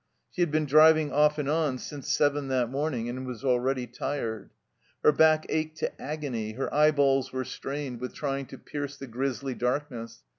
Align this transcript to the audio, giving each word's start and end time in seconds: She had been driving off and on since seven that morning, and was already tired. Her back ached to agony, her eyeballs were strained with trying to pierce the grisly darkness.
She 0.31 0.41
had 0.41 0.49
been 0.49 0.65
driving 0.65 1.11
off 1.11 1.37
and 1.37 1.47
on 1.47 1.77
since 1.77 2.07
seven 2.11 2.47
that 2.47 2.71
morning, 2.71 3.07
and 3.07 3.23
was 3.27 3.45
already 3.45 3.85
tired. 3.85 4.49
Her 5.03 5.11
back 5.11 5.45
ached 5.47 5.77
to 5.77 6.01
agony, 6.01 6.53
her 6.53 6.73
eyeballs 6.73 7.31
were 7.31 7.45
strained 7.45 8.01
with 8.01 8.15
trying 8.15 8.47
to 8.47 8.57
pierce 8.57 8.97
the 8.97 9.05
grisly 9.05 9.53
darkness. 9.53 10.23